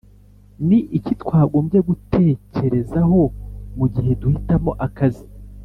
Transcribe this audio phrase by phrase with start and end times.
[0.67, 3.19] Ni iki twagombye gutekerezaho
[3.77, 5.25] mu gihe duhitamo akazi